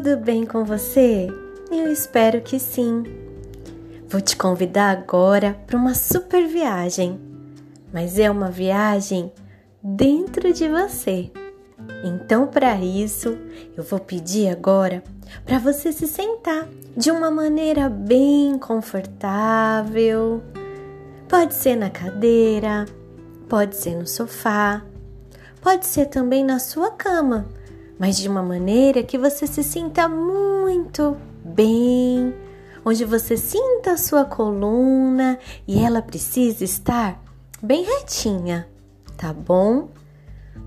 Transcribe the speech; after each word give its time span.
tudo 0.00 0.16
bem 0.16 0.46
com 0.46 0.64
você? 0.64 1.28
Eu 1.70 1.92
espero 1.92 2.40
que 2.40 2.58
sim. 2.58 3.02
Vou 4.08 4.22
te 4.22 4.34
convidar 4.34 4.90
agora 4.90 5.54
para 5.66 5.76
uma 5.76 5.94
super 5.94 6.48
viagem, 6.48 7.20
mas 7.92 8.18
é 8.18 8.30
uma 8.30 8.50
viagem 8.50 9.30
dentro 9.82 10.50
de 10.50 10.66
você. 10.66 11.30
Então, 12.02 12.46
para 12.46 12.74
isso, 12.76 13.36
eu 13.76 13.84
vou 13.84 13.98
pedir 13.98 14.48
agora 14.48 15.04
para 15.44 15.58
você 15.58 15.92
se 15.92 16.06
sentar 16.06 16.66
de 16.96 17.10
uma 17.10 17.30
maneira 17.30 17.90
bem 17.90 18.58
confortável. 18.58 20.42
Pode 21.28 21.52
ser 21.52 21.76
na 21.76 21.90
cadeira, 21.90 22.86
pode 23.46 23.76
ser 23.76 23.94
no 23.94 24.06
sofá, 24.06 24.82
pode 25.60 25.84
ser 25.84 26.06
também 26.06 26.42
na 26.42 26.58
sua 26.58 26.92
cama, 26.92 27.46
mas 28.02 28.16
de 28.16 28.28
uma 28.28 28.42
maneira 28.42 29.04
que 29.04 29.16
você 29.16 29.46
se 29.46 29.62
sinta 29.62 30.08
muito 30.08 31.16
bem, 31.44 32.34
onde 32.84 33.04
você 33.04 33.36
sinta 33.36 33.92
a 33.92 33.96
sua 33.96 34.24
coluna 34.24 35.38
e 35.68 35.78
ela 35.78 36.02
precisa 36.02 36.64
estar 36.64 37.22
bem 37.62 37.84
retinha, 37.84 38.66
tá 39.16 39.32
bom? 39.32 39.90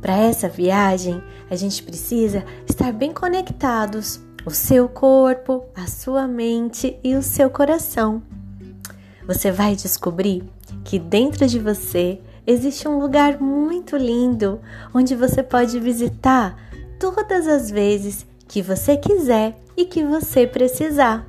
Para 0.02 0.16
essa 0.16 0.48
viagem, 0.48 1.22
a 1.50 1.58
gente 1.58 1.84
precisa 1.84 2.46
estar 2.70 2.94
bem 2.94 3.12
conectados, 3.12 4.22
o 4.46 4.52
seu 4.52 4.88
corpo, 4.88 5.66
a 5.76 5.88
sua 5.88 6.30
mente 6.30 6.98
e 7.04 7.16
o 7.16 7.22
seu 7.22 7.50
coração. 7.50 8.24
Você 9.28 9.52
vai 9.52 9.76
descobrir 9.76 10.42
que 10.86 10.98
dentro 10.98 11.46
de 11.46 11.60
você 11.60 12.18
existe 12.48 12.88
um 12.88 12.98
lugar 12.98 13.42
muito 13.42 13.98
lindo 13.98 14.62
onde 14.94 15.16
você 15.16 15.44
pode 15.44 15.78
visitar 15.82 16.56
todas 17.14 17.48
as 17.48 17.70
vezes 17.70 18.26
que 18.48 18.62
você 18.62 18.98
quiser 18.98 19.56
e 19.76 19.86
que 19.86 20.04
você 20.04 20.48
precisar. 20.48 21.26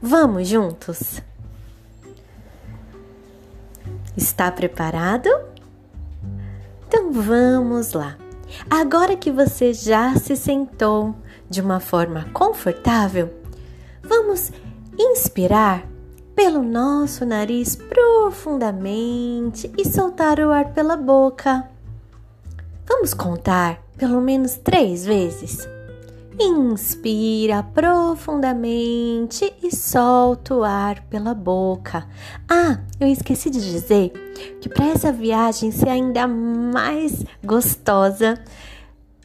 Vamos 0.00 0.48
juntos? 0.48 1.20
Está 4.16 4.50
preparado? 4.50 5.28
Então 6.86 7.12
vamos 7.12 7.92
lá. 7.92 8.16
Agora 8.70 9.16
que 9.16 9.30
você 9.30 9.72
já 9.72 10.14
se 10.16 10.34
sentou 10.34 11.14
de 11.50 11.60
uma 11.60 11.80
forma 11.80 12.24
confortável, 12.32 13.32
vamos 14.02 14.50
inspirar 14.98 15.86
pelo 16.34 16.62
nosso 16.62 17.26
nariz 17.26 17.76
profundamente 17.76 19.70
e 19.76 19.86
soltar 19.86 20.40
o 20.40 20.50
ar 20.50 20.72
pela 20.72 20.96
boca. 20.96 21.68
Vamos 22.86 23.12
contar 23.12 23.82
pelo 23.98 24.20
menos 24.20 24.56
três 24.56 25.04
vezes. 25.04 25.68
Inspira 26.40 27.64
profundamente 27.64 29.52
e 29.60 29.74
solta 29.74 30.54
o 30.54 30.62
ar 30.62 31.02
pela 31.10 31.34
boca. 31.34 32.06
Ah, 32.48 32.78
eu 33.00 33.08
esqueci 33.08 33.50
de 33.50 33.60
dizer 33.60 34.12
que 34.60 34.68
para 34.68 34.86
essa 34.86 35.10
viagem 35.10 35.72
ser 35.72 35.88
ainda 35.88 36.28
mais 36.28 37.24
gostosa, 37.44 38.40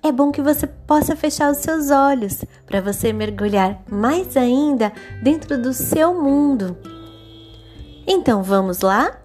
é 0.02 0.12
bom 0.12 0.32
que 0.32 0.42
você 0.42 0.66
possa 0.66 1.16
fechar 1.16 1.52
os 1.52 1.60
seus 1.60 1.92
olhos 1.92 2.44
para 2.66 2.82
você 2.82 3.14
mergulhar 3.14 3.84
mais 3.88 4.36
ainda 4.36 4.92
dentro 5.22 5.62
do 5.62 5.72
seu 5.72 6.16
mundo. 6.16 6.76
Então 8.08 8.42
vamos 8.42 8.82
lá? 8.82 9.20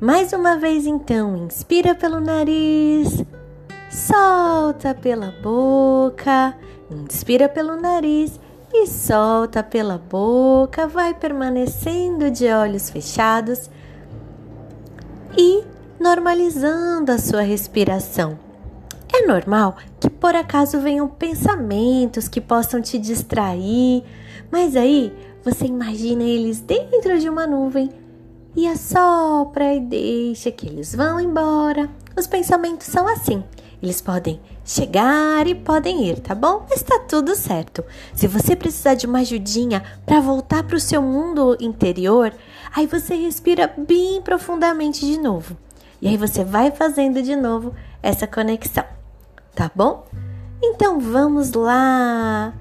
Mais 0.00 0.32
uma 0.32 0.58
vez, 0.58 0.84
então, 0.84 1.36
inspira 1.36 1.94
pelo 1.94 2.20
nariz 2.20 3.24
solta 3.96 4.94
pela 4.94 5.34
boca, 5.42 6.54
inspira 6.90 7.48
pelo 7.48 7.80
nariz 7.80 8.38
e 8.70 8.86
solta 8.86 9.62
pela 9.62 9.96
boca, 9.96 10.86
vai 10.86 11.14
permanecendo 11.14 12.30
de 12.30 12.46
olhos 12.46 12.90
fechados 12.90 13.70
e 15.34 15.64
normalizando 15.98 17.10
a 17.10 17.16
sua 17.16 17.40
respiração. 17.40 18.38
É 19.14 19.26
normal 19.26 19.76
que 19.98 20.10
por 20.10 20.34
acaso 20.34 20.78
venham 20.78 21.08
pensamentos 21.08 22.28
que 22.28 22.40
possam 22.40 22.82
te 22.82 22.98
distrair, 22.98 24.04
mas 24.52 24.76
aí 24.76 25.10
você 25.42 25.64
imagina 25.64 26.22
eles 26.22 26.60
dentro 26.60 27.18
de 27.18 27.30
uma 27.30 27.46
nuvem 27.46 27.90
e 28.54 28.68
assopra 28.68 29.72
e 29.72 29.80
deixa 29.80 30.50
que 30.50 30.66
eles 30.66 30.94
vão 30.94 31.18
embora. 31.18 31.88
Os 32.14 32.26
pensamentos 32.26 32.88
são 32.88 33.08
assim. 33.08 33.42
Eles 33.82 34.00
podem 34.00 34.40
chegar 34.64 35.46
e 35.46 35.54
podem 35.54 36.08
ir, 36.08 36.20
tá 36.20 36.34
bom? 36.34 36.66
Mas 36.68 36.82
tá 36.82 36.98
tudo 37.08 37.34
certo. 37.34 37.84
Se 38.14 38.26
você 38.26 38.56
precisar 38.56 38.94
de 38.94 39.06
uma 39.06 39.20
ajudinha 39.20 39.82
para 40.04 40.20
voltar 40.20 40.62
para 40.62 40.76
o 40.76 40.80
seu 40.80 41.02
mundo 41.02 41.56
interior, 41.60 42.32
aí 42.74 42.86
você 42.86 43.14
respira 43.14 43.72
bem 43.76 44.20
profundamente 44.22 45.04
de 45.04 45.18
novo. 45.18 45.56
E 46.00 46.08
aí 46.08 46.16
você 46.16 46.44
vai 46.44 46.70
fazendo 46.70 47.22
de 47.22 47.36
novo 47.36 47.74
essa 48.02 48.26
conexão, 48.26 48.84
tá 49.54 49.70
bom? 49.74 50.06
Então 50.62 50.98
vamos 50.98 51.52
lá. 51.52 52.54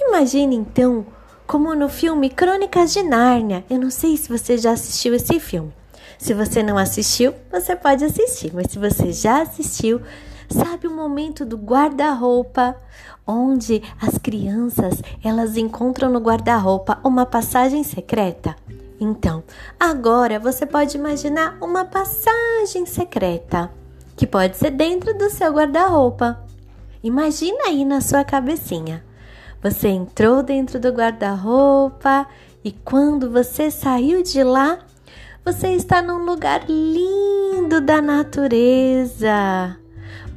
Imagine 0.00 0.56
então 0.56 1.06
como 1.46 1.74
no 1.74 1.88
filme 1.88 2.30
Crônicas 2.30 2.92
de 2.92 3.02
Nárnia. 3.02 3.64
Eu 3.68 3.78
não 3.78 3.90
sei 3.90 4.16
se 4.16 4.28
você 4.28 4.56
já 4.56 4.72
assistiu 4.72 5.14
esse 5.14 5.38
filme. 5.38 5.72
Se 6.18 6.34
você 6.34 6.62
não 6.62 6.78
assistiu, 6.78 7.34
você 7.50 7.74
pode 7.74 8.04
assistir, 8.04 8.52
mas 8.54 8.70
se 8.70 8.78
você 8.78 9.12
já 9.12 9.42
assistiu, 9.42 10.00
Sabe 10.52 10.86
o 10.86 10.94
momento 10.94 11.46
do 11.46 11.56
guarda-roupa, 11.56 12.76
onde 13.26 13.82
as 13.98 14.18
crianças 14.18 15.02
elas 15.24 15.56
encontram 15.56 16.10
no 16.10 16.18
guarda-roupa 16.18 16.98
uma 17.02 17.24
passagem 17.24 17.82
secreta? 17.82 18.54
Então, 19.00 19.42
agora 19.80 20.38
você 20.38 20.66
pode 20.66 20.94
imaginar 20.94 21.56
uma 21.58 21.86
passagem 21.86 22.84
secreta 22.84 23.70
que 24.14 24.26
pode 24.26 24.58
ser 24.58 24.72
dentro 24.72 25.16
do 25.16 25.30
seu 25.30 25.50
guarda-roupa. 25.52 26.38
Imagina 27.02 27.68
aí 27.68 27.82
na 27.82 28.02
sua 28.02 28.22
cabecinha. 28.22 29.02
Você 29.62 29.88
entrou 29.88 30.42
dentro 30.42 30.78
do 30.78 30.90
guarda-roupa 30.90 32.26
e 32.62 32.72
quando 32.72 33.30
você 33.30 33.70
saiu 33.70 34.22
de 34.22 34.44
lá, 34.44 34.80
você 35.42 35.68
está 35.68 36.02
num 36.02 36.26
lugar 36.26 36.66
lindo 36.68 37.80
da 37.80 38.02
natureza 38.02 39.78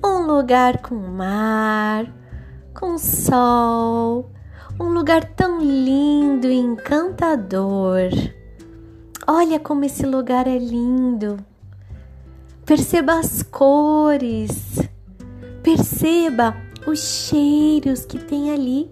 um 0.06 0.28
lugar 0.28 0.82
com 0.82 0.96
mar, 0.96 2.06
com 2.74 2.98
sol, 2.98 4.30
um 4.80 4.90
lugar 4.90 5.24
tão 5.24 5.60
lindo 5.60 6.48
e 6.48 6.56
encantador. 6.56 8.10
Olha 9.26 9.60
como 9.60 9.86
esse 9.86 10.06
lugar 10.06 10.48
é 10.48 10.58
lindo. 10.58 11.38
Perceba 12.66 13.20
as 13.20 13.42
cores. 13.42 14.80
Perceba 15.64 16.56
os 16.86 17.00
cheiros 17.00 18.06
que 18.06 18.20
tem 18.20 18.52
ali. 18.52 18.92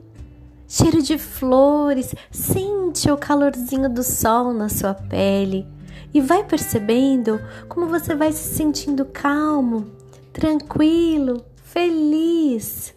Cheiro 0.68 1.04
de 1.04 1.20
flores, 1.20 2.16
sente 2.32 3.12
o 3.12 3.18
calorzinho 3.18 3.88
do 3.88 4.02
sol 4.02 4.52
na 4.54 4.70
sua 4.70 4.96
pele 4.96 5.68
e 6.14 6.20
vai 6.20 6.44
percebendo 6.44 7.40
como 7.68 7.88
você 7.88 8.16
vai 8.16 8.32
se 8.32 8.56
sentindo 8.56 9.06
calmo, 9.06 9.92
tranquilo, 10.34 11.46
feliz. 11.64 12.94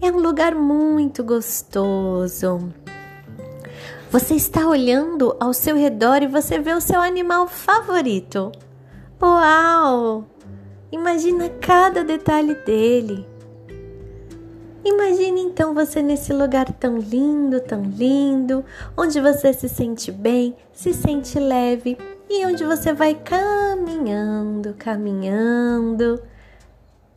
É 0.00 0.10
um 0.10 0.18
lugar 0.18 0.54
muito 0.54 1.22
gostoso. 1.22 2.72
Você 4.10 4.34
está 4.34 4.66
olhando 4.66 5.36
ao 5.38 5.52
seu 5.52 5.76
redor 5.76 6.22
e 6.22 6.26
você 6.26 6.58
vê 6.58 6.72
o 6.72 6.80
seu 6.80 7.00
animal 7.00 7.46
favorito. 7.46 8.50
Uau! 9.20 10.24
Imagina 10.90 11.50
cada 11.60 12.02
detalhe 12.02 12.54
dele. 12.54 13.26
Imagine 14.84 15.40
então 15.40 15.74
você 15.74 16.00
nesse 16.00 16.32
lugar 16.32 16.72
tão 16.72 16.96
lindo, 16.96 17.60
tão 17.60 17.82
lindo, 17.82 18.64
onde 18.96 19.20
você 19.20 19.52
se 19.52 19.68
sente 19.68 20.12
bem, 20.12 20.56
se 20.72 20.94
sente 20.94 21.38
leve 21.38 21.98
e 22.30 22.46
onde 22.46 22.64
você 22.64 22.92
vai 22.92 23.14
caminhando, 23.14 24.74
caminhando 24.78 26.22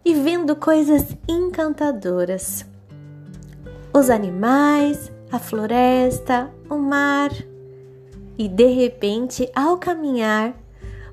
e 0.03 0.13
vendo 0.13 0.55
coisas 0.55 1.05
encantadoras. 1.27 2.65
Os 3.93 4.09
animais, 4.09 5.11
a 5.31 5.39
floresta, 5.39 6.49
o 6.69 6.75
mar. 6.75 7.31
E 8.37 8.47
de 8.47 8.67
repente, 8.67 9.49
ao 9.53 9.77
caminhar, 9.77 10.53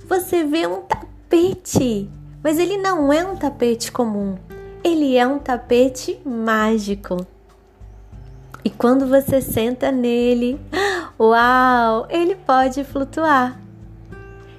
você 0.09 0.45
vê 0.45 0.67
um 0.67 0.83
tapete, 0.83 2.11
mas 2.43 2.59
ele 2.59 2.77
não 2.77 3.13
é 3.13 3.27
um 3.27 3.37
tapete 3.37 3.91
comum, 3.91 4.37
ele 4.85 5.17
é 5.17 5.27
um 5.27 5.39
tapete 5.39 6.21
mágico. 6.25 7.27
E 8.65 8.71
quando 8.71 9.07
você 9.07 9.41
senta 9.41 9.91
nele, 9.91 10.61
uau, 11.19 12.07
ele 12.09 12.37
pode 12.37 12.85
flutuar. 12.85 13.61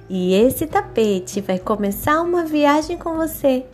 E 0.08 0.34
esse 0.34 0.66
tapete 0.66 1.40
vai 1.40 1.58
começar 1.58 2.20
uma 2.22 2.44
viagem 2.44 2.96
com 2.96 3.16
você 3.16 3.66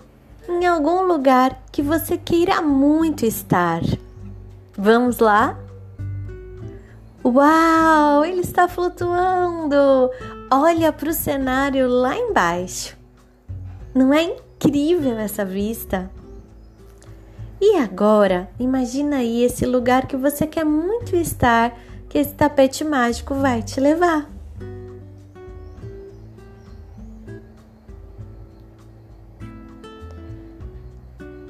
em 0.49 0.67
algum 0.67 1.03
lugar 1.03 1.63
que 1.73 1.83
você 1.83 2.17
queira 2.17 2.61
muito 2.61 3.25
estar. 3.25 3.81
Vamos 4.77 5.19
lá? 5.19 5.59
Uau, 7.25 8.25
ele 8.25 8.41
está 8.41 8.69
flutuando! 8.69 10.11
Olha 10.51 10.93
para 10.93 11.09
o 11.09 11.15
cenário 11.15 11.89
lá 11.89 12.17
embaixo. 12.17 12.97
Não 13.95 14.13
é 14.13 14.23
incrível 14.23 15.19
essa 15.19 15.45
vista? 15.45 16.11
E 17.61 17.77
agora, 17.77 18.51
imagina 18.59 19.17
aí 19.17 19.43
esse 19.43 19.65
lugar 19.65 20.07
que 20.07 20.17
você 20.17 20.47
quer 20.47 20.65
muito 20.65 21.17
estar, 21.17 21.75
que 22.09 22.19
esse 22.19 22.35
tapete 22.35 22.85
mágico 22.85 23.35
vai 23.35 23.63
te 23.63 23.81
levar. 23.81 24.34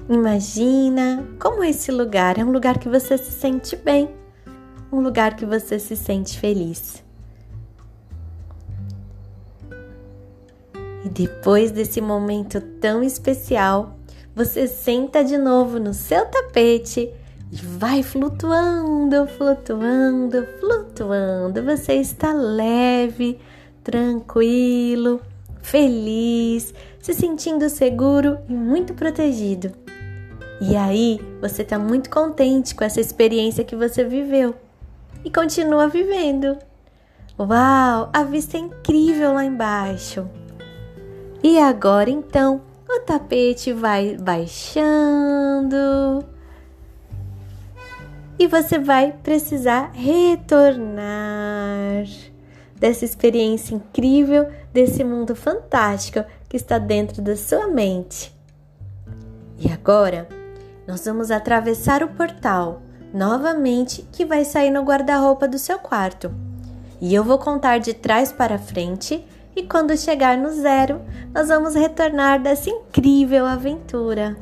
Imagina 0.08 1.26
como 1.40 1.64
esse 1.64 1.90
lugar 1.90 2.38
é 2.38 2.44
um 2.44 2.52
lugar 2.52 2.78
que 2.78 2.90
você 2.90 3.16
se 3.16 3.32
sente 3.32 3.74
bem, 3.74 4.10
um 4.92 5.00
lugar 5.00 5.34
que 5.34 5.46
você 5.46 5.78
se 5.78 5.96
sente 5.96 6.38
feliz. 6.38 7.02
E 11.02 11.08
depois 11.08 11.70
desse 11.70 12.02
momento 12.02 12.60
tão 12.60 13.02
especial, 13.02 13.96
você 14.36 14.66
senta 14.66 15.24
de 15.24 15.38
novo 15.38 15.78
no 15.78 15.94
seu 15.94 16.26
tapete 16.26 17.10
e 17.50 17.56
vai 17.56 18.02
flutuando, 18.02 19.26
flutuando, 19.26 20.46
flutuando. 20.60 21.62
Você 21.62 21.94
está 21.94 22.30
leve, 22.30 23.38
tranquilo, 23.82 25.18
feliz, 25.62 26.74
se 27.00 27.14
sentindo 27.14 27.70
seguro 27.70 28.36
e 28.50 28.52
muito 28.52 28.92
protegido. 28.92 29.72
E 30.66 30.76
aí 30.76 31.20
você 31.42 31.60
está 31.60 31.78
muito 31.78 32.08
contente 32.08 32.74
com 32.74 32.82
essa 32.82 32.98
experiência 32.98 33.62
que 33.62 33.76
você 33.76 34.02
viveu 34.02 34.54
e 35.22 35.30
continua 35.30 35.88
vivendo. 35.88 36.56
Uau, 37.38 38.08
a 38.10 38.24
vista 38.24 38.56
é 38.56 38.60
incrível 38.60 39.34
lá 39.34 39.44
embaixo. 39.44 40.26
E 41.42 41.58
agora 41.58 42.08
então 42.08 42.62
o 42.88 43.00
tapete 43.00 43.74
vai 43.74 44.16
baixando 44.16 45.76
e 48.38 48.46
você 48.46 48.78
vai 48.78 49.12
precisar 49.22 49.90
retornar 49.92 51.04
dessa 52.74 53.04
experiência 53.04 53.74
incrível, 53.74 54.48
desse 54.72 55.04
mundo 55.04 55.36
fantástico 55.36 56.24
que 56.48 56.56
está 56.56 56.78
dentro 56.78 57.20
da 57.20 57.36
sua 57.36 57.66
mente. 57.66 58.34
E 59.58 59.70
agora 59.70 60.26
nós 60.86 61.04
vamos 61.04 61.30
atravessar 61.30 62.02
o 62.02 62.08
portal 62.08 62.82
novamente 63.14 64.02
que 64.10 64.24
vai 64.24 64.44
sair 64.44 64.70
no 64.70 64.82
guarda-roupa 64.82 65.46
do 65.46 65.58
seu 65.58 65.78
quarto. 65.78 66.34
E 67.00 67.14
eu 67.14 67.22
vou 67.22 67.38
contar 67.38 67.78
de 67.78 67.94
trás 67.94 68.32
para 68.32 68.58
frente 68.58 69.24
e 69.54 69.62
quando 69.62 69.96
chegar 69.96 70.36
no 70.36 70.50
zero, 70.50 71.00
nós 71.32 71.48
vamos 71.48 71.74
retornar 71.74 72.42
dessa 72.42 72.68
incrível 72.68 73.46
aventura. 73.46 74.36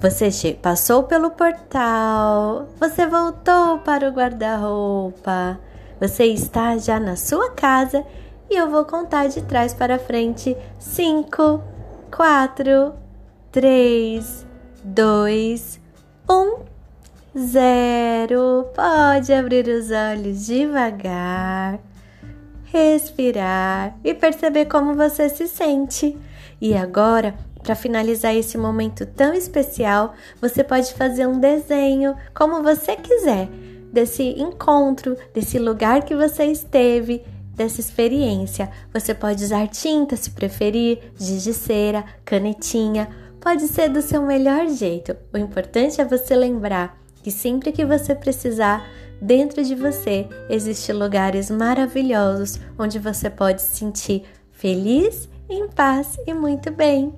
Você 0.00 0.52
passou 0.54 1.02
pelo 1.04 1.30
portal, 1.30 2.68
você 2.78 3.06
voltou 3.06 3.78
para 3.78 4.08
o 4.08 4.12
guarda-roupa, 4.12 5.58
você 5.98 6.24
está 6.24 6.76
já 6.78 6.98
na 6.98 7.16
sua 7.16 7.50
casa 7.50 8.04
e 8.50 8.56
eu 8.56 8.70
vou 8.70 8.84
contar 8.84 9.28
de 9.28 9.42
trás 9.42 9.72
para 9.72 9.98
frente: 9.98 10.56
5, 10.78 11.62
4, 12.10 12.94
3, 13.52 14.46
dois, 14.82 15.80
um, 16.28 16.60
zero. 17.36 18.66
Pode 18.74 19.32
abrir 19.32 19.66
os 19.68 19.90
olhos 19.90 20.46
devagar, 20.46 21.78
respirar 22.64 23.96
e 24.02 24.14
perceber 24.14 24.66
como 24.66 24.94
você 24.94 25.28
se 25.28 25.46
sente. 25.46 26.16
E 26.60 26.74
agora, 26.74 27.34
para 27.62 27.74
finalizar 27.74 28.34
esse 28.34 28.56
momento 28.56 29.04
tão 29.06 29.34
especial, 29.34 30.14
você 30.40 30.64
pode 30.64 30.92
fazer 30.94 31.26
um 31.26 31.38
desenho 31.38 32.14
como 32.34 32.62
você 32.62 32.96
quiser 32.96 33.48
desse 33.92 34.22
encontro, 34.22 35.16
desse 35.34 35.58
lugar 35.58 36.04
que 36.04 36.14
você 36.14 36.44
esteve, 36.44 37.24
dessa 37.54 37.80
experiência. 37.80 38.70
Você 38.92 39.12
pode 39.12 39.44
usar 39.44 39.66
tinta 39.68 40.16
se 40.16 40.30
preferir, 40.30 40.98
giz 41.18 41.42
de 41.42 41.52
cera, 41.52 42.04
canetinha 42.24 43.08
pode 43.40 43.66
ser 43.68 43.88
do 43.88 44.02
seu 44.02 44.22
melhor 44.22 44.68
jeito. 44.68 45.16
O 45.32 45.38
importante 45.38 46.00
é 46.00 46.04
você 46.04 46.36
lembrar 46.36 46.98
que 47.22 47.30
sempre 47.30 47.72
que 47.72 47.84
você 47.84 48.14
precisar, 48.14 48.86
dentro 49.20 49.62
de 49.62 49.74
você 49.74 50.28
existem 50.48 50.94
lugares 50.94 51.50
maravilhosos 51.50 52.58
onde 52.78 52.98
você 52.98 53.28
pode 53.28 53.62
se 53.62 53.76
sentir 53.76 54.24
feliz, 54.52 55.28
em 55.48 55.68
paz 55.68 56.18
e 56.26 56.32
muito 56.32 56.70
bem. 56.70 57.14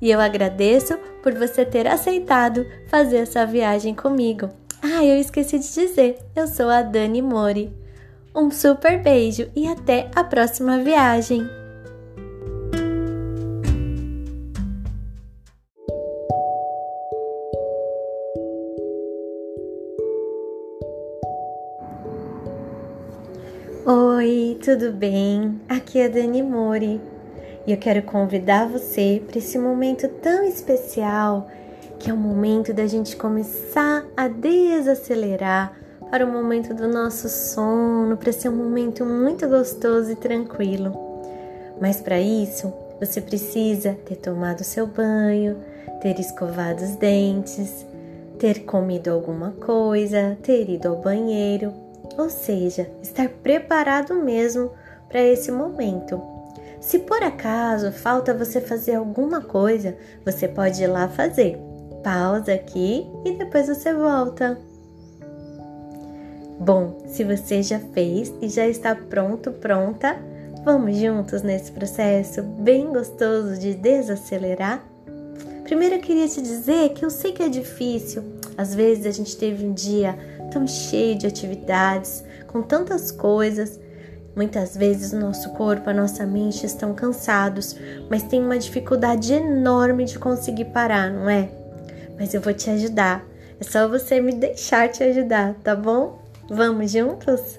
E 0.00 0.10
eu 0.10 0.20
agradeço 0.20 0.96
por 1.22 1.32
você 1.34 1.64
ter 1.64 1.86
aceitado 1.86 2.66
fazer 2.88 3.18
essa 3.18 3.46
viagem 3.46 3.94
comigo. 3.94 4.50
Ah, 4.82 5.04
eu 5.04 5.16
esqueci 5.16 5.58
de 5.58 5.72
dizer, 5.72 6.18
eu 6.34 6.46
sou 6.48 6.68
a 6.68 6.82
Dani 6.82 7.22
Mori. 7.22 7.72
Um 8.34 8.50
super 8.50 9.00
beijo 9.00 9.48
e 9.54 9.68
até 9.68 10.10
a 10.14 10.24
próxima 10.24 10.78
viagem! 10.78 11.61
Oi, 24.32 24.58
tudo 24.64 24.92
bem? 24.92 25.60
Aqui 25.68 25.98
é 25.98 26.06
a 26.06 26.08
Dani 26.08 26.42
Mori 26.42 26.98
e 27.66 27.72
eu 27.72 27.76
quero 27.76 28.02
convidar 28.02 28.66
você 28.66 29.22
para 29.26 29.36
esse 29.36 29.58
momento 29.58 30.08
tão 30.08 30.42
especial 30.42 31.50
que 31.98 32.08
é 32.08 32.14
o 32.14 32.16
momento 32.16 32.72
da 32.72 32.86
gente 32.86 33.14
começar 33.14 34.06
a 34.16 34.28
desacelerar 34.28 35.78
para 36.10 36.24
o 36.24 36.32
momento 36.32 36.72
do 36.72 36.88
nosso 36.88 37.28
sono, 37.28 38.16
para 38.16 38.32
ser 38.32 38.48
um 38.48 38.56
momento 38.56 39.04
muito 39.04 39.46
gostoso 39.46 40.10
e 40.10 40.16
tranquilo. 40.16 40.94
Mas 41.78 42.00
para 42.00 42.18
isso, 42.18 42.72
você 42.98 43.20
precisa 43.20 43.98
ter 44.06 44.16
tomado 44.16 44.64
seu 44.64 44.86
banho, 44.86 45.58
ter 46.00 46.18
escovado 46.18 46.82
os 46.82 46.96
dentes, 46.96 47.84
ter 48.38 48.60
comido 48.60 49.10
alguma 49.10 49.50
coisa, 49.50 50.38
ter 50.42 50.70
ido 50.70 50.88
ao 50.88 50.96
banheiro 50.96 51.81
ou 52.18 52.30
seja, 52.30 52.90
estar 53.02 53.28
preparado 53.28 54.14
mesmo 54.14 54.70
para 55.08 55.22
esse 55.22 55.50
momento. 55.50 56.20
Se 56.80 56.98
por 56.98 57.22
acaso 57.22 57.92
falta 57.92 58.34
você 58.34 58.60
fazer 58.60 58.96
alguma 58.96 59.40
coisa, 59.40 59.96
você 60.24 60.48
pode 60.48 60.82
ir 60.82 60.88
lá 60.88 61.08
fazer. 61.08 61.56
Pausa 62.02 62.54
aqui 62.54 63.06
e 63.24 63.32
depois 63.32 63.68
você 63.68 63.94
volta. 63.94 64.58
Bom, 66.58 67.02
se 67.06 67.22
você 67.22 67.62
já 67.62 67.78
fez 67.78 68.32
e 68.40 68.48
já 68.48 68.66
está 68.66 68.94
pronto, 68.94 69.52
pronta, 69.52 70.16
vamos 70.64 70.96
juntos 70.96 71.42
nesse 71.42 71.70
processo 71.70 72.42
bem 72.42 72.92
gostoso 72.92 73.58
de 73.58 73.74
desacelerar? 73.74 74.84
Primeiro 75.64 75.94
eu 75.94 76.00
queria 76.00 76.28
te 76.28 76.42
dizer 76.42 76.90
que 76.90 77.04
eu 77.04 77.10
sei 77.10 77.32
que 77.32 77.42
é 77.42 77.48
difícil. 77.48 78.22
Às 78.56 78.74
vezes 78.74 79.06
a 79.06 79.10
gente 79.10 79.36
teve 79.36 79.64
um 79.64 79.72
dia 79.72 80.18
tão 80.52 80.66
cheio 80.66 81.16
de 81.16 81.26
atividades, 81.26 82.22
com 82.46 82.62
tantas 82.62 83.10
coisas. 83.10 83.80
Muitas 84.36 84.76
vezes 84.76 85.12
o 85.12 85.18
nosso 85.18 85.50
corpo, 85.50 85.90
a 85.90 85.94
nossa 85.94 86.26
mente 86.26 86.64
estão 86.64 86.94
cansados, 86.94 87.76
mas 88.10 88.22
tem 88.22 88.42
uma 88.42 88.58
dificuldade 88.58 89.32
enorme 89.32 90.04
de 90.04 90.18
conseguir 90.18 90.66
parar, 90.66 91.10
não 91.10 91.28
é? 91.28 91.50
Mas 92.18 92.32
eu 92.32 92.40
vou 92.40 92.52
te 92.52 92.70
ajudar. 92.70 93.24
É 93.60 93.64
só 93.64 93.86
você 93.88 94.20
me 94.20 94.32
deixar 94.32 94.88
te 94.88 95.02
ajudar, 95.04 95.54
tá 95.62 95.76
bom? 95.76 96.18
Vamos 96.48 96.90
juntos? 96.90 97.58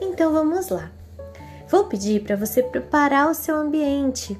Então 0.00 0.32
vamos 0.32 0.68
lá. 0.68 0.90
Vou 1.68 1.84
pedir 1.84 2.22
para 2.22 2.34
você 2.34 2.62
preparar 2.62 3.30
o 3.30 3.34
seu 3.34 3.54
ambiente. 3.54 4.36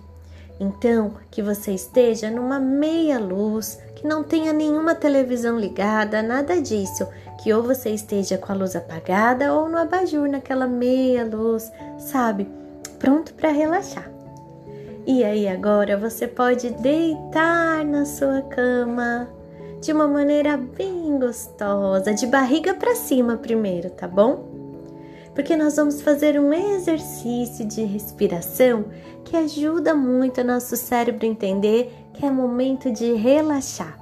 Então, 0.58 1.14
que 1.30 1.40
você 1.40 1.72
esteja 1.72 2.30
numa 2.30 2.58
meia 2.58 3.18
luz, 3.18 3.78
que 3.96 4.06
não 4.06 4.22
tenha 4.22 4.52
nenhuma 4.52 4.94
televisão 4.94 5.58
ligada, 5.58 6.22
nada 6.22 6.60
disso, 6.60 7.06
que 7.40 7.52
ou 7.54 7.62
você 7.62 7.90
esteja 7.90 8.36
com 8.36 8.52
a 8.52 8.54
luz 8.54 8.76
apagada 8.76 9.54
ou 9.54 9.66
no 9.66 9.78
abajur, 9.78 10.28
naquela 10.28 10.66
meia 10.66 11.24
luz, 11.24 11.72
sabe? 11.98 12.46
Pronto 12.98 13.32
para 13.32 13.50
relaxar. 13.50 14.10
E 15.06 15.24
aí 15.24 15.48
agora 15.48 15.96
você 15.96 16.28
pode 16.28 16.68
deitar 16.68 17.82
na 17.84 18.04
sua 18.04 18.42
cama 18.42 19.26
de 19.80 19.90
uma 19.90 20.06
maneira 20.06 20.58
bem 20.58 21.18
gostosa, 21.18 22.12
de 22.12 22.26
barriga 22.26 22.74
para 22.74 22.94
cima 22.94 23.38
primeiro, 23.38 23.88
tá 23.88 24.06
bom? 24.06 24.50
Porque 25.34 25.56
nós 25.56 25.76
vamos 25.76 26.02
fazer 26.02 26.38
um 26.38 26.52
exercício 26.52 27.64
de 27.64 27.82
respiração 27.84 28.84
que 29.24 29.34
ajuda 29.34 29.94
muito 29.94 30.42
o 30.42 30.44
nosso 30.44 30.76
cérebro 30.76 31.24
a 31.24 31.30
entender 31.30 31.90
que 32.12 32.26
é 32.26 32.30
momento 32.30 32.92
de 32.92 33.14
relaxar. 33.14 33.98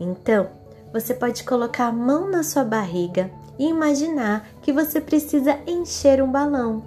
Então, 0.00 0.63
você 0.94 1.12
pode 1.12 1.42
colocar 1.42 1.86
a 1.86 1.92
mão 1.92 2.30
na 2.30 2.44
sua 2.44 2.62
barriga 2.62 3.28
e 3.58 3.68
imaginar 3.68 4.46
que 4.62 4.72
você 4.72 5.00
precisa 5.00 5.58
encher 5.66 6.22
um 6.22 6.30
balão. 6.30 6.84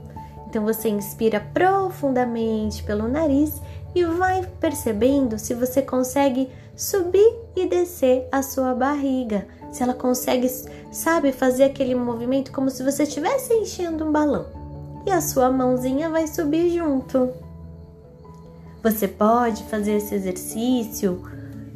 Então 0.47 0.63
você 0.63 0.87
inspira 0.87 1.41
profundamente 1.53 2.83
pelo 2.83 3.09
nariz 3.09 3.61
e 3.93 4.05
vai 4.05 4.45
percebendo 4.61 5.37
se 5.37 5.53
você 5.53 5.81
consegue 5.81 6.49
subir 6.73 7.35
e 7.53 7.67
descer 7.67 8.29
a 8.31 8.41
sua 8.41 8.73
barriga. 8.73 9.45
Se 9.73 9.83
ela 9.83 9.93
consegue, 9.93 10.47
sabe, 10.89 11.33
fazer 11.33 11.65
aquele 11.65 11.93
movimento 11.93 12.53
como 12.53 12.69
se 12.69 12.83
você 12.83 13.03
estivesse 13.03 13.53
enchendo 13.55 14.05
um 14.05 14.11
balão. 14.13 14.45
E 15.05 15.11
a 15.11 15.19
sua 15.19 15.51
mãozinha 15.51 16.09
vai 16.09 16.27
subir 16.27 16.69
junto. 16.69 17.33
Você 18.81 19.05
pode 19.05 19.65
fazer 19.65 19.97
esse 19.97 20.15
exercício 20.15 21.21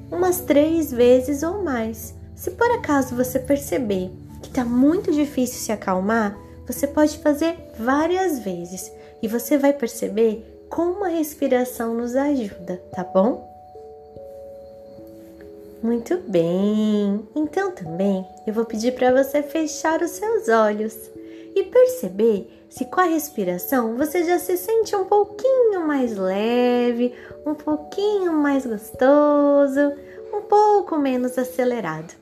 umas 0.09 0.39
três 0.39 0.93
vezes 0.93 1.43
ou 1.43 1.61
mais. 1.61 2.20
Se 2.41 2.49
por 2.49 2.71
acaso 2.71 3.15
você 3.15 3.37
perceber 3.37 4.09
que 4.41 4.49
está 4.49 4.65
muito 4.65 5.11
difícil 5.11 5.59
se 5.59 5.71
acalmar, 5.71 6.35
você 6.65 6.87
pode 6.87 7.19
fazer 7.19 7.55
várias 7.77 8.39
vezes 8.39 8.91
e 9.21 9.27
você 9.27 9.59
vai 9.59 9.71
perceber 9.71 10.43
como 10.67 11.05
a 11.05 11.07
respiração 11.07 11.93
nos 11.93 12.15
ajuda, 12.15 12.81
tá 12.91 13.03
bom? 13.03 13.47
Muito 15.83 16.17
bem. 16.17 17.23
Então 17.35 17.73
também 17.73 18.25
eu 18.47 18.53
vou 18.55 18.65
pedir 18.65 18.95
para 18.95 19.23
você 19.23 19.43
fechar 19.43 20.01
os 20.01 20.09
seus 20.09 20.49
olhos 20.49 20.97
e 21.55 21.61
perceber 21.61 22.65
se 22.71 22.85
com 22.85 23.01
a 23.01 23.05
respiração 23.05 23.95
você 23.97 24.23
já 24.23 24.39
se 24.39 24.57
sente 24.57 24.95
um 24.95 25.05
pouquinho 25.05 25.85
mais 25.85 26.17
leve, 26.17 27.13
um 27.45 27.53
pouquinho 27.53 28.33
mais 28.33 28.65
gostoso, 28.65 29.93
um 30.33 30.41
pouco 30.41 30.97
menos 30.97 31.37
acelerado. 31.37 32.20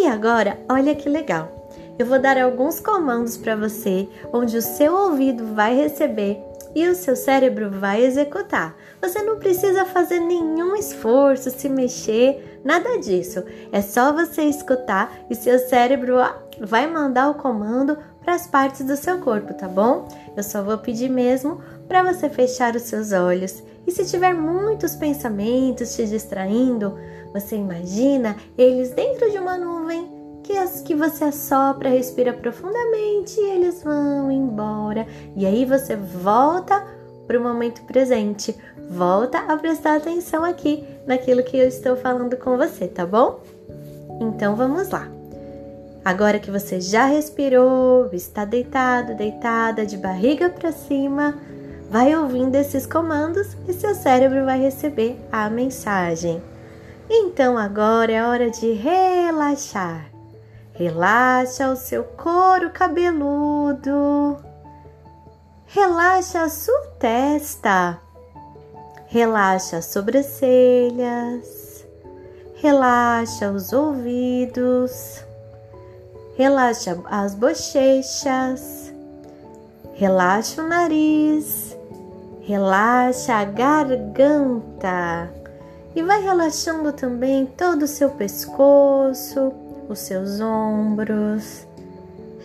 E 0.00 0.06
agora, 0.06 0.56
olha 0.70 0.94
que 0.94 1.08
legal. 1.08 1.68
Eu 1.98 2.06
vou 2.06 2.20
dar 2.20 2.38
alguns 2.38 2.78
comandos 2.78 3.36
para 3.36 3.56
você, 3.56 4.08
onde 4.32 4.56
o 4.56 4.62
seu 4.62 4.94
ouvido 4.94 5.56
vai 5.56 5.74
receber 5.74 6.40
e 6.72 6.86
o 6.86 6.94
seu 6.94 7.16
cérebro 7.16 7.68
vai 7.68 8.04
executar. 8.04 8.76
Você 9.02 9.20
não 9.22 9.40
precisa 9.40 9.84
fazer 9.84 10.20
nenhum 10.20 10.76
esforço, 10.76 11.50
se 11.50 11.68
mexer, 11.68 12.60
nada 12.64 12.96
disso. 13.00 13.42
É 13.72 13.82
só 13.82 14.12
você 14.12 14.42
escutar 14.42 15.12
e 15.28 15.34
seu 15.34 15.58
cérebro 15.58 16.18
vai 16.60 16.86
mandar 16.86 17.30
o 17.30 17.34
comando 17.34 17.98
para 18.22 18.34
as 18.34 18.46
partes 18.46 18.86
do 18.86 18.96
seu 18.96 19.18
corpo, 19.18 19.52
tá 19.52 19.66
bom? 19.66 20.06
Eu 20.36 20.44
só 20.44 20.62
vou 20.62 20.78
pedir 20.78 21.10
mesmo 21.10 21.60
para 21.88 22.04
você 22.04 22.28
fechar 22.28 22.76
os 22.76 22.82
seus 22.82 23.10
olhos. 23.10 23.64
E 23.84 23.90
se 23.90 24.04
tiver 24.04 24.34
muitos 24.34 24.94
pensamentos 24.94 25.96
te 25.96 26.06
distraindo, 26.06 26.96
você 27.32 27.56
imagina 27.56 28.36
eles 28.56 28.90
dentro 28.90 29.30
de 29.30 29.38
uma 29.38 29.56
nuvem 29.56 30.18
que 30.42 30.56
as 30.56 30.80
que 30.80 30.94
você 30.94 31.24
assopra, 31.24 31.90
respira 31.90 32.32
profundamente 32.32 33.38
e 33.38 33.50
eles 33.50 33.82
vão 33.82 34.30
embora. 34.30 35.06
E 35.36 35.44
aí 35.44 35.64
você 35.66 35.94
volta 35.94 36.86
para 37.26 37.38
o 37.38 37.42
momento 37.42 37.82
presente. 37.82 38.56
Volta 38.90 39.40
a 39.40 39.56
prestar 39.58 39.96
atenção 39.96 40.42
aqui 40.42 40.82
naquilo 41.06 41.42
que 41.42 41.58
eu 41.58 41.68
estou 41.68 41.94
falando 41.96 42.36
com 42.38 42.56
você, 42.56 42.88
tá 42.88 43.04
bom? 43.04 43.40
Então 44.18 44.56
vamos 44.56 44.88
lá. 44.88 45.06
Agora 46.02 46.38
que 46.38 46.50
você 46.50 46.80
já 46.80 47.04
respirou, 47.04 48.08
está 48.14 48.46
deitado, 48.46 49.14
deitada, 49.14 49.84
de 49.84 49.98
barriga 49.98 50.48
para 50.48 50.72
cima, 50.72 51.34
vai 51.90 52.16
ouvindo 52.16 52.54
esses 52.54 52.86
comandos 52.86 53.54
e 53.68 53.74
seu 53.74 53.94
cérebro 53.94 54.46
vai 54.46 54.58
receber 54.58 55.18
a 55.30 55.50
mensagem. 55.50 56.40
Então 57.10 57.56
agora 57.56 58.12
é 58.12 58.22
hora 58.22 58.50
de 58.50 58.72
relaxar. 58.72 60.10
Relaxa 60.74 61.70
o 61.70 61.76
seu 61.76 62.04
couro 62.04 62.70
cabeludo. 62.70 64.36
Relaxa 65.66 66.42
a 66.42 66.50
sua 66.50 66.80
testa. 66.98 67.98
Relaxa 69.06 69.78
as 69.78 69.86
sobrancelhas. 69.86 71.86
Relaxa 72.56 73.50
os 73.50 73.72
ouvidos. 73.72 75.24
Relaxa 76.36 77.02
as 77.06 77.34
bochechas. 77.34 78.92
Relaxa 79.94 80.62
o 80.62 80.68
nariz. 80.68 81.74
Relaxa 82.42 83.34
a 83.34 83.44
garganta 83.44 85.37
e 85.98 86.02
vai 86.02 86.22
relaxando 86.22 86.92
também 86.92 87.44
todo 87.44 87.82
o 87.82 87.88
seu 87.88 88.10
pescoço, 88.10 89.52
os 89.88 89.98
seus 89.98 90.40
ombros. 90.40 91.66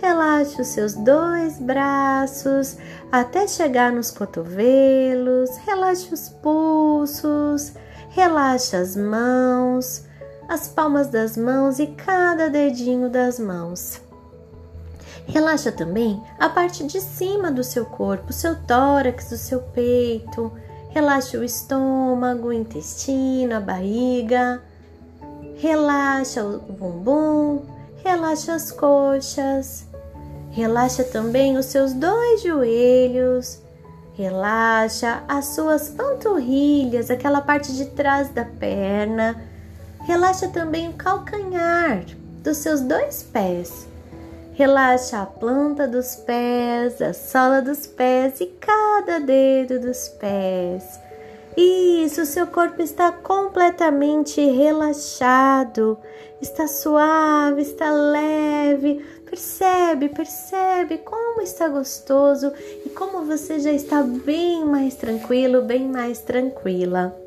Relaxe 0.01 0.59
os 0.59 0.69
seus 0.69 0.95
dois 0.95 1.59
braços 1.59 2.75
até 3.11 3.47
chegar 3.47 3.91
nos 3.91 4.09
cotovelos, 4.09 5.55
relaxe 5.57 6.11
os 6.11 6.29
pulsos, 6.29 7.73
relaxe 8.09 8.75
as 8.75 8.95
mãos, 8.95 10.03
as 10.49 10.67
palmas 10.67 11.09
das 11.09 11.37
mãos 11.37 11.77
e 11.77 11.85
cada 11.85 12.49
dedinho 12.49 13.07
das 13.07 13.37
mãos. 13.37 14.01
Relaxa 15.27 15.71
também 15.71 16.19
a 16.39 16.49
parte 16.49 16.87
de 16.87 16.99
cima 16.99 17.51
do 17.51 17.63
seu 17.63 17.85
corpo, 17.85 18.33
seu 18.33 18.55
tórax, 18.63 19.31
o 19.31 19.37
seu 19.37 19.59
peito, 19.59 20.51
Relaxa 20.93 21.39
o 21.39 21.43
estômago, 21.43 22.49
o 22.49 22.53
intestino, 22.53 23.55
a 23.55 23.59
barriga. 23.59 24.61
Relaxa 25.57 26.43
o 26.43 26.59
bumbum, 26.59 27.63
relaxa 28.03 28.53
as 28.53 28.71
coxas. 28.71 29.87
Relaxa 30.51 31.03
também 31.03 31.57
os 31.57 31.65
seus 31.65 31.93
dois 31.93 32.43
joelhos. 32.43 33.59
Relaxa 34.13 35.23
as 35.27 35.45
suas 35.45 35.89
panturrilhas, 35.89 37.09
aquela 37.09 37.41
parte 37.41 37.73
de 37.73 37.85
trás 37.85 38.29
da 38.29 38.45
perna. 38.45 39.41
Relaxa 40.01 40.47
também 40.49 40.89
o 40.89 40.93
calcanhar 40.93 42.05
dos 42.43 42.57
seus 42.57 42.81
dois 42.81 43.23
pés. 43.23 43.87
Relaxa 44.55 45.23
a 45.23 45.25
planta 45.25 45.87
dos 45.87 46.15
pés, 46.15 47.01
a 47.01 47.11
sola 47.11 47.59
dos 47.59 47.87
pés 47.87 48.39
e 48.39 48.45
cada 48.45 49.19
dedo 49.19 49.79
dos 49.79 50.09
pés. 50.09 50.99
Isso, 51.57 52.23
seu 52.27 52.45
corpo 52.45 52.79
está 52.79 53.11
completamente 53.11 54.39
relaxado, 54.41 55.97
está 56.39 56.67
suave, 56.67 57.63
está 57.63 57.91
leve. 57.91 59.03
Percebe, 59.25 60.09
percebe 60.09 60.99
como 60.99 61.41
está 61.41 61.67
gostoso 61.67 62.53
e 62.85 62.89
como 62.89 63.25
você 63.25 63.59
já 63.59 63.71
está 63.71 64.03
bem 64.03 64.63
mais 64.63 64.93
tranquilo, 64.93 65.63
bem 65.63 65.87
mais 65.87 66.19
tranquila. 66.19 67.17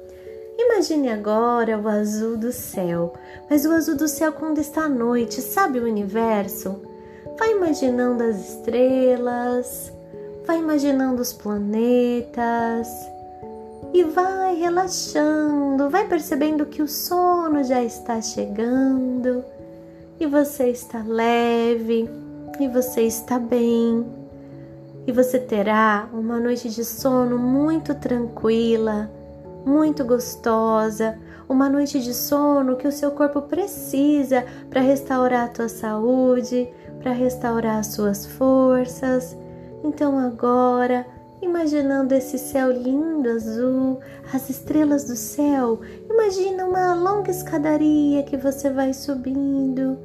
Imagine 0.56 1.10
agora 1.10 1.76
o 1.76 1.88
azul 1.88 2.36
do 2.36 2.52
céu, 2.52 3.14
mas 3.50 3.66
o 3.66 3.72
azul 3.72 3.96
do 3.96 4.06
céu 4.06 4.32
quando 4.32 4.60
está 4.60 4.82
à 4.82 4.88
noite, 4.88 5.40
sabe 5.42 5.80
o 5.80 5.84
universo? 5.84 6.94
Vai 7.38 7.52
imaginando 7.52 8.22
as 8.22 8.36
estrelas, 8.36 9.92
vai 10.46 10.58
imaginando 10.58 11.20
os 11.20 11.32
planetas 11.32 12.88
e 13.92 14.02
vai 14.04 14.56
relaxando, 14.56 15.90
vai 15.90 16.06
percebendo 16.06 16.66
que 16.66 16.82
o 16.82 16.88
sono 16.88 17.62
já 17.62 17.82
está 17.82 18.20
chegando 18.20 19.44
e 20.18 20.26
você 20.26 20.70
está 20.70 21.02
leve 21.06 22.08
e 22.58 22.68
você 22.68 23.02
está 23.02 23.38
bem. 23.38 24.06
E 25.06 25.12
você 25.12 25.38
terá 25.38 26.08
uma 26.12 26.40
noite 26.40 26.68
de 26.68 26.84
sono 26.84 27.38
muito 27.38 27.94
tranquila, 27.94 29.10
muito 29.64 30.04
gostosa, 30.04 31.18
uma 31.48 31.68
noite 31.68 32.00
de 32.00 32.12
sono 32.12 32.76
que 32.76 32.88
o 32.88 32.92
seu 32.92 33.10
corpo 33.12 33.42
precisa 33.42 34.44
para 34.68 34.80
restaurar 34.80 35.44
a 35.44 35.48
tua 35.48 35.68
saúde, 35.68 36.68
para 37.00 37.12
restaurar 37.12 37.78
as 37.78 37.88
suas 37.88 38.26
forças. 38.26 39.36
Então 39.84 40.18
agora, 40.18 41.06
imaginando 41.40 42.14
esse 42.14 42.38
céu 42.38 42.70
lindo 42.70 43.28
azul, 43.28 44.00
as 44.32 44.50
estrelas 44.50 45.04
do 45.04 45.14
céu, 45.14 45.80
imagina 46.10 46.64
uma 46.64 46.94
longa 46.94 47.30
escadaria 47.30 48.22
que 48.24 48.36
você 48.36 48.70
vai 48.70 48.92
subindo 48.92 49.98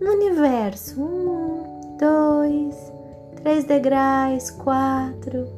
no 0.00 0.10
universo. 0.12 1.00
Um, 1.00 1.96
dois, 1.98 2.92
três 3.36 3.64
degraus, 3.64 4.50
quatro, 4.50 5.48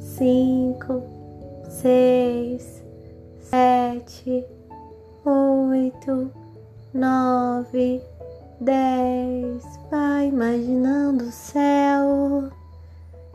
cinco, 0.00 1.02
seis, 1.68 2.84
sete, 3.38 4.44
oito, 5.26 6.30
nove 6.94 8.00
dez. 8.60 9.64
Vai 9.90 10.28
imaginando 10.28 11.24
o 11.24 11.32
céu, 11.32 12.48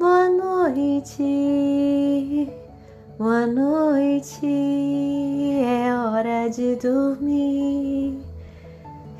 Boa 0.00 0.28
noite, 0.28 1.22
boa 3.16 3.46
noite, 3.46 4.48
é 5.64 5.94
hora 5.94 6.48
de 6.50 6.74
dormir, 6.74 8.20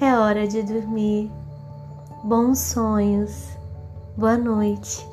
é 0.00 0.12
hora 0.18 0.45
de 0.45 0.64
dormir. 0.64 1.30
Bons 2.25 2.59
sonhos, 2.59 3.57
boa 4.16 4.37
noite. 4.37 5.07